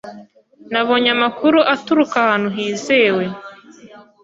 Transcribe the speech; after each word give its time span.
Nabonye 0.71 1.09
amakuru 1.17 1.59
aturuka 1.73 2.15
ahantu 2.23 2.49
hizewe. 2.55 3.25